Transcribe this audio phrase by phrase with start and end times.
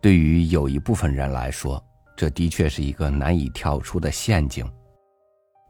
[0.00, 1.82] 对于有一部分人来说，
[2.16, 4.68] 这的确是一个难以跳出的陷阱。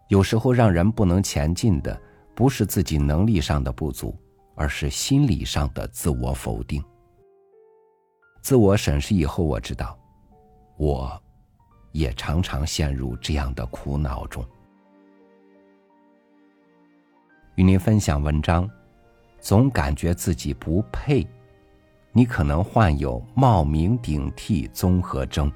[0.08, 2.00] 有时候让人不能前进的，
[2.34, 4.16] 不是自己能力上的不足，
[4.54, 6.82] 而是心理上的自我否定。
[8.40, 9.98] 自我审视以后，我知道，
[10.78, 11.20] 我，
[11.92, 14.44] 也常常陷入这样的苦恼中。
[17.56, 18.68] 与您分享文章，
[19.40, 21.26] 总感觉自己不配。
[22.12, 25.50] 你可能患有冒名顶替综合征。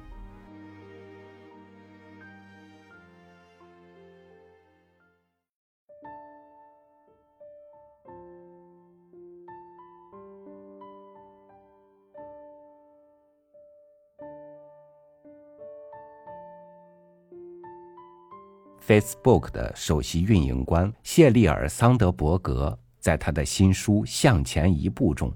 [18.85, 25.33] Facebook 的首席运营官谢利尔·桑德伯格在他的新书《向前一步》中。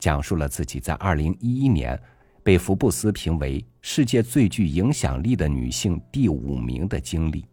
[0.00, 1.96] 讲述了自己在二零一一年
[2.42, 7.46] 被福布斯评为世界最具影响力的女性第五名的经历。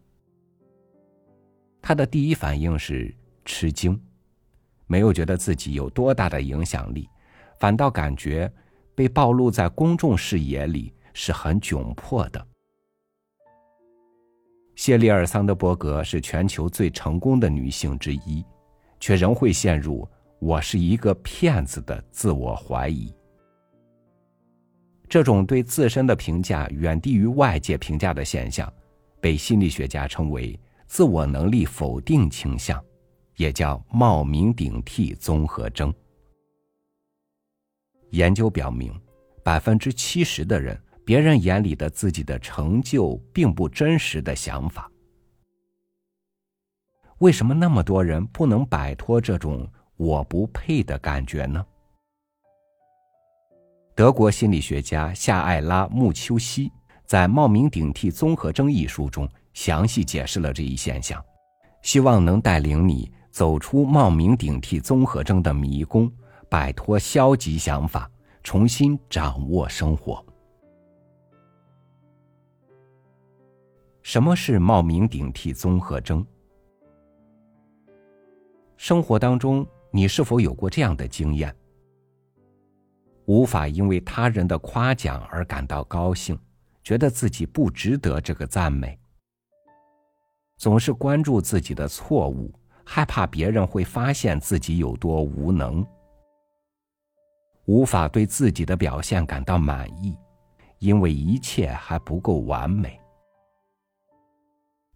[1.82, 3.14] 她的第一反应是
[3.46, 4.02] 吃惊，
[4.88, 7.08] 没有觉得自己有多大的影响力，
[7.60, 8.52] 反倒感觉
[8.96, 12.48] 被暴露在公众视野里是很窘迫的。
[14.76, 18.46] 谢丽尔·桑德伯格是全球最成功的女性之一，
[19.00, 20.08] 却仍会陷入。
[20.40, 23.12] 我是一个骗子的自我怀疑，
[25.10, 28.72] 这种对自身的评价远低于外界评价的现象，
[29.20, 32.80] 被心理学家称为自我能力否定倾向，
[33.38, 35.92] 也叫冒名顶替综合征。
[38.12, 38.94] 研究表明，
[39.44, 44.90] 百分之七十的人，别人眼里的自己的成就并不真实的想法。
[47.18, 49.68] 为什么那么多人不能摆脱这种？
[49.98, 51.66] 我不配的感觉呢？
[53.96, 56.72] 德国心理学家夏艾拉·穆丘西
[57.04, 61.24] 在《冒名顶替综合征》一书中详细解释了这一现象，
[61.82, 66.12] 希望能带领你走出冒名顶替综合征的迷宫，
[66.48, 68.08] 摆脱消极想法，
[68.44, 70.24] 重新掌握生活。
[74.04, 76.24] 什么是冒名顶替综合征？
[78.78, 79.68] 生活当中。
[79.92, 81.56] 你是否有过这样的经验？
[83.26, 86.40] 无法因为他人的夸奖而感到高兴，
[86.84, 88.98] 觉得自己不值得这个赞美。
[90.58, 92.54] 总是关注自己的错误，
[92.86, 95.86] 害怕别人会发现自己有多无能。
[97.66, 100.18] 无法对自己的表现感到满意，
[100.80, 103.00] 因为一切还不够完美。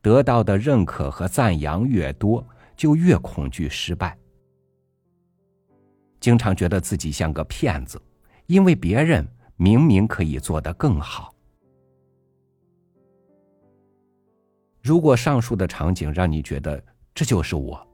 [0.02, 2.44] 得到的认可和赞扬越多，
[2.78, 4.18] 就越恐惧失败。
[6.22, 8.02] 经常觉得自己像个骗子，
[8.46, 9.28] 因为别人
[9.58, 11.34] 明明可以做得更好。
[14.82, 16.82] 如果上述的场景让你觉得
[17.14, 17.88] 这就是我，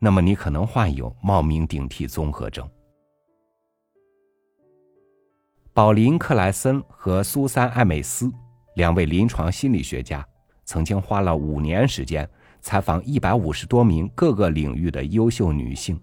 [0.00, 2.68] 那么你可能患有冒名顶替综合症。
[5.72, 8.32] 宝林·克莱森和苏珊·艾美斯
[8.74, 10.26] 两位临床心理学家
[10.64, 12.28] 曾经花了五年时间
[12.60, 16.00] 采访一百五十多名各个领域的优秀女性。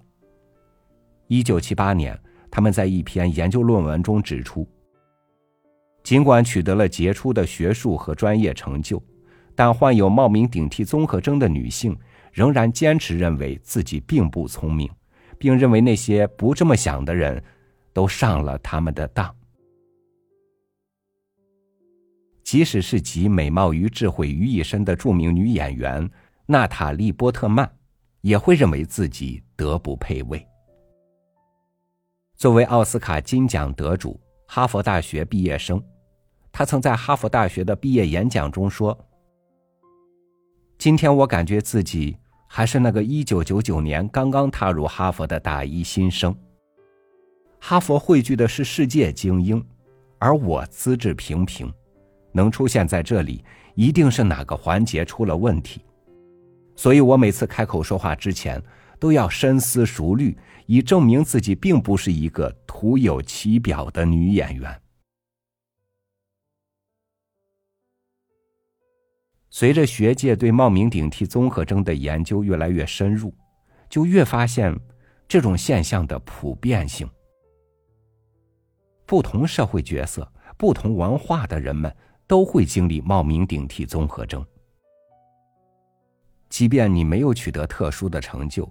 [1.34, 2.16] 一九七八年，
[2.52, 4.70] 他们在一篇研究论文中指出，
[6.04, 9.02] 尽管取得了杰出的学术和专业成就，
[9.56, 11.98] 但患有冒名顶替综合征的女性
[12.32, 14.88] 仍然坚持认为自己并不聪明，
[15.40, 17.44] 并认为那些不这么想的人
[17.94, 19.36] 都上了他们的当。
[22.44, 26.08] 即使是集美貌与智慧于一身的著名女演员
[26.46, 27.68] 娜塔莉·波特曼，
[28.22, 30.48] 也会认为自己德不配位。
[32.44, 35.82] 作为奥斯卡金奖得主、哈佛大学毕业生，
[36.52, 39.00] 他曾在哈佛大学的毕业演讲中说
[40.78, 46.36] ：“今天我感觉自己还是那个1999年刚刚踏入哈佛的大一新生。
[47.62, 49.66] 哈佛汇聚的是世界精英，
[50.20, 51.74] 而我资质平平，
[52.34, 53.42] 能出现在这里，
[53.74, 55.82] 一定是哪个环节出了问题。
[56.76, 58.62] 所以我每次开口说话之前。”
[59.00, 64.82] 都要深思熟虑，以证明自己并不是一个徒有其表的女演员。
[69.50, 73.32] 随着学界对冒名顶替综合征的研究越来越深入，
[73.88, 74.76] 就越发现
[75.28, 77.08] 这种现象的普遍性。
[79.06, 80.28] 不同社会角色、
[80.58, 81.96] 不同文化的人们
[82.26, 84.44] 都会经历冒名顶替综合征，
[86.50, 88.68] 即便你没有取得特殊的成就。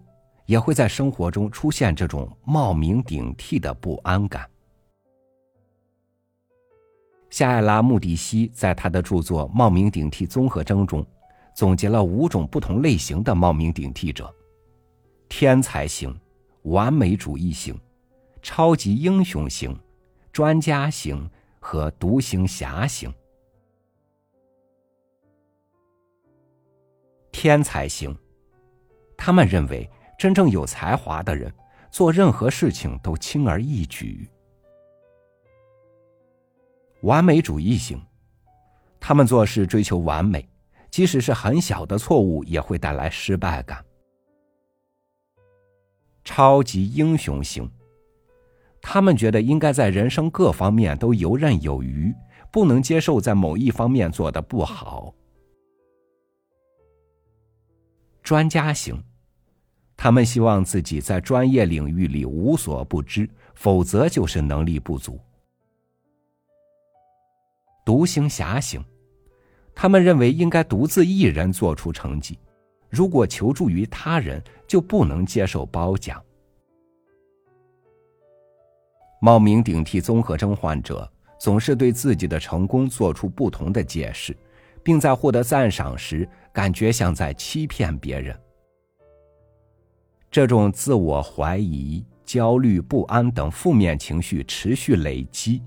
[0.52, 4.46] 也会在生活中出现这种冒名顶替的不安感。
[7.30, 11.02] 夏艾拉·穆迪西在他的著作《冒名顶替综合征》中，
[11.56, 14.30] 总结了五种不同类型的冒名顶替者：
[15.26, 16.14] 天才型、
[16.64, 17.74] 完美主义型、
[18.42, 19.74] 超级英雄型、
[20.32, 21.26] 专家型
[21.60, 23.10] 和独行侠型。
[27.30, 28.14] 天才型，
[29.16, 31.52] 他们认为真正有才华的人
[31.90, 34.28] 做任何事情都轻而易举。
[37.02, 38.00] 完美主义型，
[39.00, 40.48] 他们做事追求完美，
[40.90, 43.84] 即使是很小的错误也会带来失败感。
[46.24, 47.68] 超级英雄型，
[48.80, 52.14] 他们觉得应该在人生各方面都游刃有余，
[52.52, 55.12] 不能接受在某一方面做的不好。
[58.22, 59.02] 专家型，
[60.02, 65.16] 他们希望自己在专业领域里无所不知，否则就是能力不足。
[67.84, 68.84] 独行侠型，
[69.76, 72.36] 他们认为应该独自一人做出成绩，
[72.90, 76.20] 如果求助于他人，就不能接受褒奖。
[79.20, 81.08] 冒名顶替综合征患者
[81.38, 84.36] 总是对自己的成功做出不同的解释，
[84.82, 88.36] 并在获得赞赏时感觉像在欺骗别人。
[90.32, 95.62] 这种自我怀疑、焦虑、不安等负面情绪持续累积。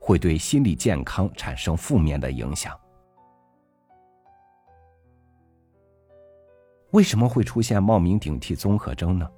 [0.00, 2.74] 会对心理健康产生负面的影响。
[6.92, 9.30] 为什么会出现冒名顶替综合征呢？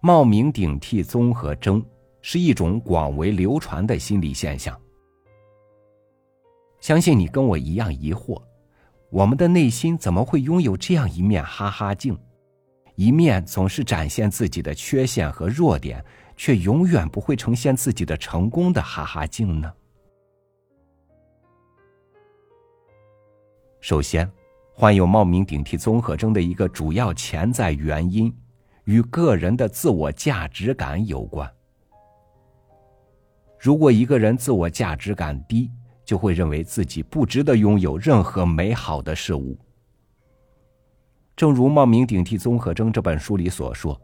[0.00, 1.84] 冒名顶替综合征
[2.22, 4.80] 是一种广为流传的心理现象。
[6.78, 8.40] 相信你跟我一样疑惑：
[9.10, 12.16] 我们的内心怎么会拥有这样一面哈哈镜，
[13.00, 16.04] 一面总是展现自己的缺陷和弱点？
[16.36, 19.72] 却永远不会呈现自己的成功的哈哈镜呢？
[23.80, 24.30] 首先，
[24.74, 28.30] 患有冒名顶替综合征的一个主要潜在原因，
[28.84, 31.50] 与个人的自我价值感有关。
[33.58, 35.70] 如果一个人自我价值感低，
[36.04, 39.58] 就会认为自己不值得拥有任何美好的事物。
[41.40, 43.98] 正如《冒名顶替综合征》这本书里所说。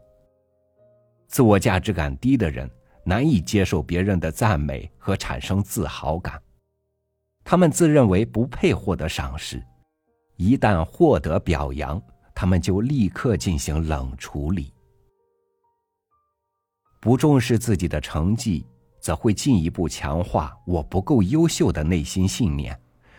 [1.27, 2.67] 自我价值感低的人
[3.03, 6.41] 难以接受别人的赞美和产生自豪感，
[7.43, 9.63] 他们自认为不配获得赏识，
[10.35, 12.01] 一旦获得表扬，
[12.33, 14.73] 他们就立刻进行冷处理。
[16.99, 18.65] 不重视自己的成绩，
[18.99, 22.75] 则会进一步强化我不够优秀的内心信念，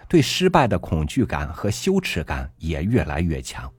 [0.09, 3.73] 对失败的恐惧感和羞耻感也越来越强。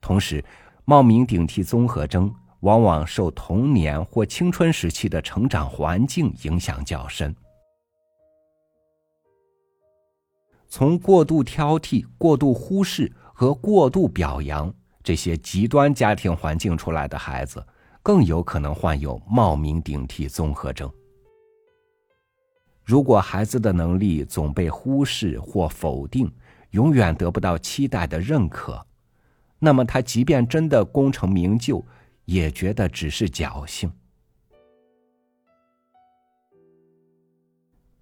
[0.00, 0.44] 同时，
[0.84, 2.34] 冒名顶替综合征。
[2.60, 7.34] 往往受童年或青春时期的成长环境影响较深。
[10.68, 14.70] 从过度挑剔、过度忽视和过度表扬
[15.02, 17.66] 这些极端家庭环境出来的孩子，
[18.02, 20.92] 更有可能患有冒名顶替综合征。
[22.84, 26.30] 如果孩子的能力总被忽视或否定，
[26.72, 28.84] 永远得不到期待的认可，
[29.60, 31.84] 那么他即便真的功成名就，
[32.24, 33.92] 也觉得只是侥幸。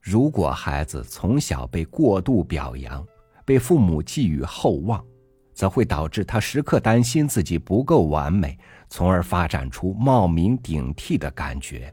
[0.00, 3.06] 如果孩子从小被过度表扬，
[3.44, 5.04] 被父母寄予厚望，
[5.52, 8.56] 则会导致他时刻担心自己不够完美，
[8.88, 11.92] 从而发展出冒名顶替的感觉。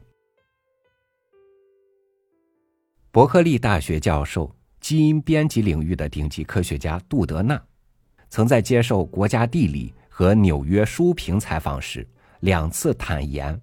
[3.10, 7.62] 伯克利大学教授、基因编辑领域的顶级科学家杜德纳，
[8.28, 12.06] 曾在接受《国家地理》和《纽约书评》采访时。
[12.40, 13.58] 两次坦言，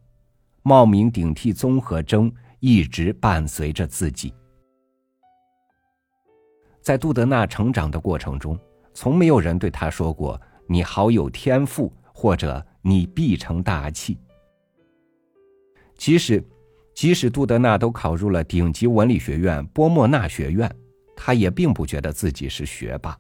[0.64, 2.30] 冒名顶替综合征
[2.60, 4.34] 一直伴随着自己。
[6.82, 8.60] 在杜德纳成长的过程中，
[8.92, 14.18] 从没有人对他说过“你好有天赋”或者“你必成大器”。
[15.96, 16.44] 即使，
[16.96, 20.70] 即使杜德纳都考入了顶级文理学院波莫纳学院，
[21.16, 23.18] 他也并不觉得自己是学霸。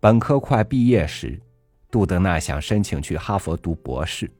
[0.00, 1.40] 本科快毕业时。
[1.90, 4.30] 杜德纳想申请去哈佛读博士，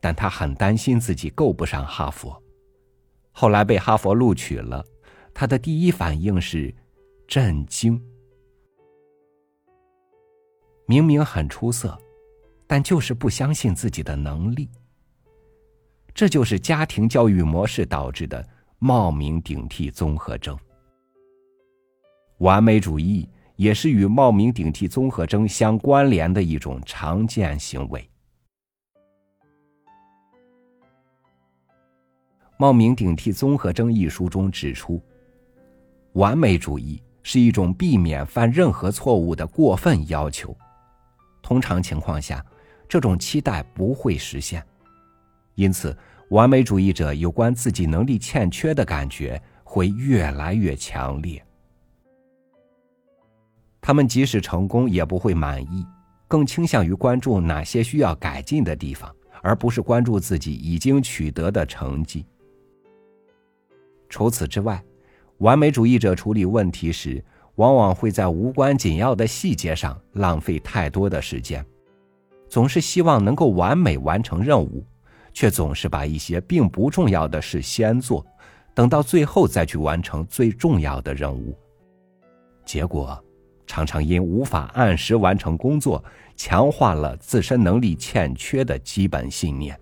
[0.00, 2.40] 但他很担心自己够不上哈佛。
[3.32, 4.84] 后来被哈佛录取了，
[5.32, 6.72] 他的第一反应是
[7.26, 7.98] 震惊。
[10.84, 11.98] 明明很出色，
[12.66, 14.68] 但就是不相信自己的能力。
[16.12, 18.46] 这就是家庭教育模式导致的
[18.78, 20.54] 冒名顶替综合征。
[22.40, 23.26] 完美主义。
[23.56, 28.08] 也是与冒名顶替综合征相关联的一种常见行为。
[32.56, 35.02] 冒名顶替综合征》一书中指出，
[36.12, 40.56] 完美主义是一种避免犯任何错误的过分要求。
[41.42, 42.44] 通常情况下，
[42.88, 44.64] 这种期待不会实现，
[45.56, 45.96] 因此，
[46.30, 51.44] 完美主义者有关自己能力欠缺的感觉会越来越强烈。
[53.86, 55.86] 他们即使成功，也不会满意，
[56.26, 62.24] 更倾向于关注哪些需要改进的地方，而不是关注自己已经取得的成绩。
[64.08, 64.82] 除此之外，
[65.36, 67.22] 完美主义者处理问题时，
[67.56, 71.62] 往往会在无关紧要的细节上浪费太多的时间，
[72.48, 74.82] 总是希望能够完美完成任务，
[75.34, 78.24] 却总是把一些并不重要的事先做，
[78.72, 81.54] 等到最后再去完成最重要的任务。
[82.64, 83.22] 结果，
[83.74, 86.04] 常常因无法按时完成工作，
[86.36, 89.76] 强化了自身能力欠缺的基本信念。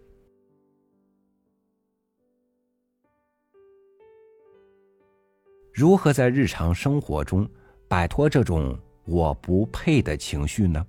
[5.75, 7.47] 如何在日常生活中
[7.87, 10.83] 摆脱这种“我不配”的情绪呢？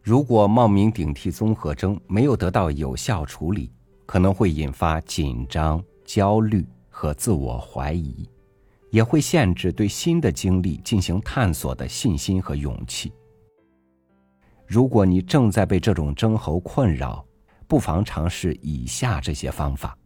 [0.00, 3.72] 如果冒名顶替综合征没有得到有效处理，
[4.06, 8.30] 可能会引发紧张、焦虑和自我怀疑，
[8.90, 13.12] 也会限制对新的经历进行探索的信心和勇气。
[14.66, 17.24] 如果你正在被这种征候困扰，
[17.68, 19.96] 不妨尝试以下这些方法。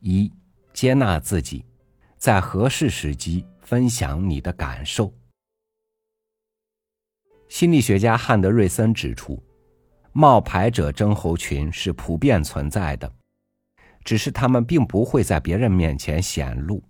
[0.00, 0.32] 一，
[0.72, 1.64] 接纳自己，
[2.16, 5.12] 在合适时机分享你的感受。
[7.48, 9.42] 心理学家汉德瑞森指出，
[10.12, 13.14] 冒牌者症候群是普遍存在的，
[14.04, 16.82] 只是他们并不会在别人面前显露，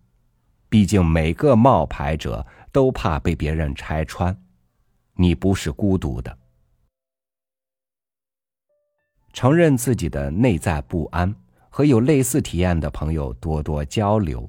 [0.69, 4.37] 毕竟每个冒牌者都怕被别人拆穿。
[5.15, 6.39] 你不是孤独的，
[9.33, 11.35] 承认自己的内在不安。
[11.75, 14.47] 和有类似体验的朋友多多交流，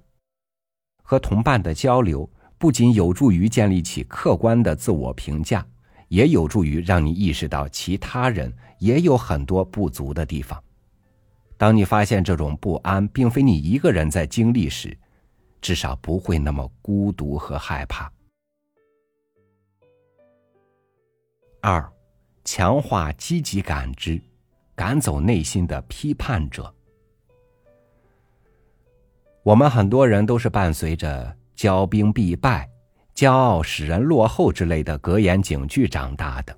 [1.01, 5.65] 和同伴的交流不仅有助于建立起客观的自我评价，
[6.09, 10.61] 也有助于让你意识到其他人也有很多不足的地方。
[11.63, 14.97] 当你发现这种不安并非你一个人在经历时，
[15.61, 18.11] 至少不会那么孤独和害怕。
[21.61, 21.89] 二，
[22.43, 24.21] 强化积极感知，
[24.75, 26.69] 赶走内心的批判者。
[29.43, 32.69] 我们很多人都是伴随着“骄兵必败
[33.15, 36.53] ”“骄傲使人落后”之类的格言警句长大的，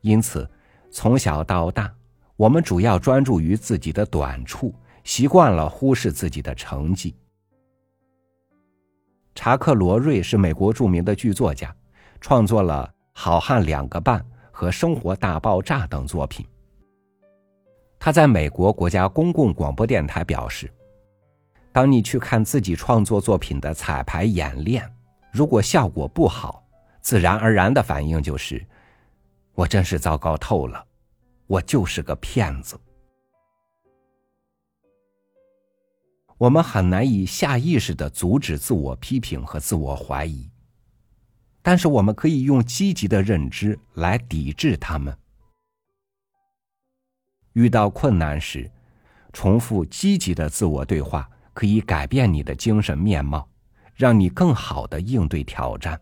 [0.00, 0.50] 因此
[0.90, 1.94] 从小到大，
[2.36, 4.74] 我们主要专注于自己的短处，
[5.04, 7.14] 习惯了忽视自己的成绩。
[9.34, 11.74] 查克·罗瑞是美国著名的剧作家，
[12.20, 16.46] 创作了《好汉两个半》和《生活大爆炸》等作品。
[17.98, 20.70] 他在美国国家公共广播电台表示。
[21.72, 24.90] 当你去看自己创作作品的彩排演练，
[25.30, 26.64] 如果效果不好，
[27.02, 28.66] 自然而然的反应就是
[29.52, 30.82] ：“我真是糟糕透了，
[31.46, 32.78] 我就是个骗子。”
[36.38, 40.50] 我们很难以下意识的阻止自我批评和自我怀疑，
[41.62, 45.16] 但是我们可以用积极的认知来抵制他们。
[47.54, 48.70] 遇到困难时，
[49.32, 51.28] 重复积极的自我对话。
[51.56, 53.48] 可以改变你的精神面貌，
[53.94, 55.98] 让你更好的应对挑战。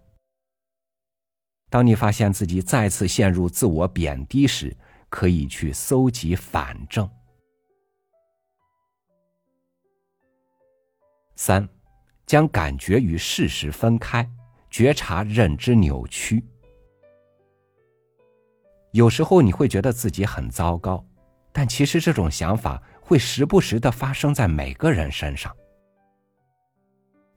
[1.71, 4.77] 当你发现自己再次陷入自我贬低时，
[5.15, 7.09] 可以去搜集反证。
[11.37, 11.69] 三，
[12.27, 14.29] 将感觉与事实分开，
[14.69, 16.45] 觉察认知扭曲。
[18.91, 21.07] 有时候你会觉得自己很糟糕，
[21.53, 22.83] 但其实这种想法。
[23.01, 25.55] 会时不时的发生在每个人身上。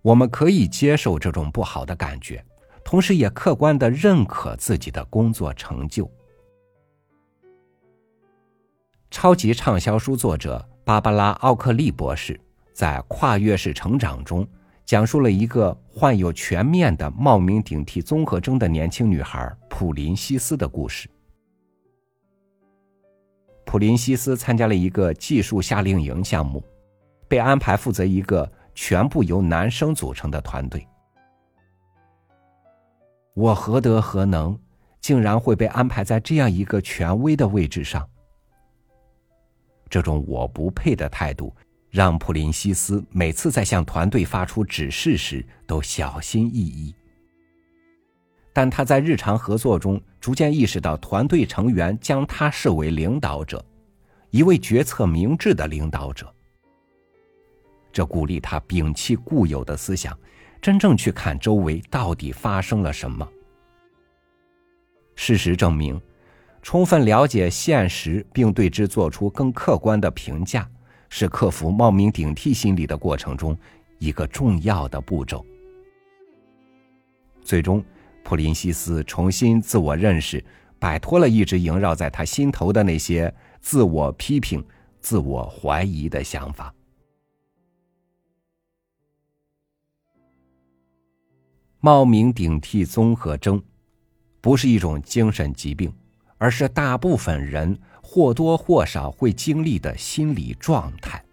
[0.02, 2.44] 我们可以接受这种不好的感觉，
[2.86, 6.10] 同时也客观的认可自己的工作成就。
[9.10, 12.40] 超级畅销书作者芭芭拉·奥克利博士
[12.74, 14.48] 在《跨越式成长》中，
[14.86, 21.10] 讲述了一个患有全面的冒名顶替综合征的年轻女孩普林西斯的故事。
[23.66, 26.64] 普林西斯参加了一个技术夏令营项目，
[27.28, 30.86] 被安排负责一个全部由男生组成的团队。
[33.34, 34.58] 我何德何能，
[35.00, 38.08] 竟然会被安排在这样一个权威的位置上？
[39.90, 41.56] 这种我不配的态度，
[41.90, 46.94] 让普林西斯每次在向团队发出指示时都小心翼翼。
[48.54, 53.64] 但他在日常合作中逐渐意识到，团队成员将他视为领导者，
[54.32, 56.34] 一位决策明智的领导者。
[57.94, 60.18] 这鼓励他摒弃固有的思想，
[60.62, 63.28] 真正去看周围到底发生了什么。
[65.16, 66.00] 事实证明，
[66.68, 70.70] 充分了解现实并对之做出更客观的评价，
[71.08, 73.58] 是克服冒名顶替心理的过程中
[74.00, 75.46] 一个重要的步骤。
[77.42, 77.82] 最终。
[78.22, 80.44] 普林西斯重新自我认识，
[80.78, 84.62] 摆脱了一直萦绕在他心头的那些自我批评、
[85.00, 86.76] 自我怀疑的想法。
[91.80, 93.64] 冒名顶替综合征
[94.42, 95.90] 不是一种精神疾病，
[96.38, 101.24] 而是大部分人或多或少会经历的心理状态。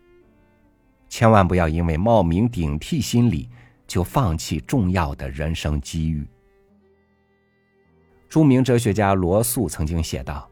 [1.08, 3.48] 千万不要因为冒名顶替心理
[3.86, 6.26] 就放弃重要的人生机遇。
[8.28, 10.50] 著名哲学家罗素曾经写道：“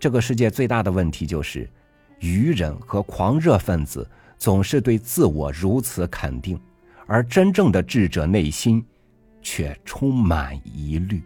[0.00, 1.70] 这个世界最大的问题就是，
[2.18, 6.60] 愚人和狂热分子总是对自我如此肯定，
[7.06, 8.84] 而真正的智者内心
[9.40, 11.22] 却充满疑虑。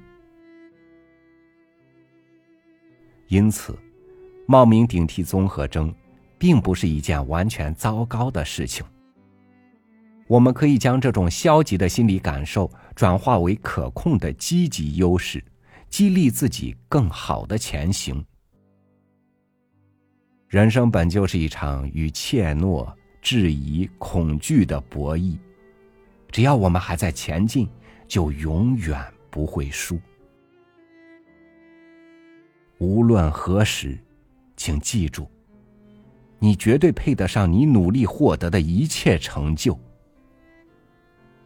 [3.35, 3.77] 因此，
[4.47, 5.93] 冒名顶替综合征
[6.39, 8.87] 并不是一件完全糟糕的事情。
[10.29, 15.43] 我们可以将这种消极的心理感受转化为可控的积极优势。”
[15.91, 18.25] 激励自己更好的前行。
[20.49, 25.37] 人生本就是一场与怯懦、质疑、恐惧的博弈，
[26.33, 27.69] 只要我们还在前进，
[28.09, 29.01] 就永远
[29.31, 29.97] 不会输。
[32.85, 33.99] 无论何时，
[34.57, 35.27] 请记住，
[36.39, 39.79] 你绝对配得上你努力获得的一切成就，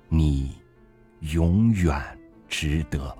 [0.09, 0.57] 你
[1.21, 1.95] 永远
[2.49, 3.17] 值得。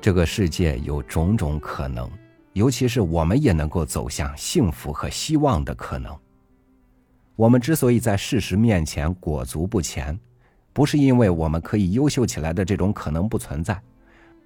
[0.00, 2.10] 这个世界有种种可能，
[2.52, 6.18] 尤其是我们也能够走向幸福和希望的可能。
[7.36, 10.18] 我们之所以在事实面前裹足不前，
[10.72, 13.80] 不是因为我们可以优秀起来的这种可能不存在，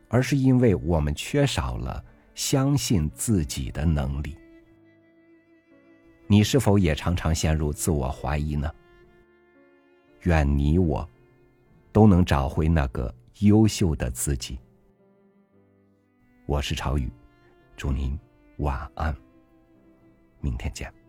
[0.09, 4.37] 而是因为我们缺少了相信自己的能力。
[6.27, 8.71] 你是否也常常陷入自我怀疑呢？
[10.23, 11.09] 愿你我
[11.93, 14.59] 都能找回那个优秀的自己。
[16.47, 17.11] 我是朝雨，
[17.77, 18.19] 祝您
[18.59, 19.15] 晚安，
[20.41, 21.04] 明天见。